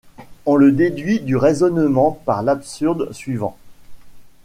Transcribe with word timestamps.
On 0.47 0.55
le 0.55 0.71
déduit 0.71 1.19
du 1.19 1.35
raisonnement 1.37 2.09
par 2.25 2.41
l'absurde 2.41 3.13
suivant. 3.13 3.55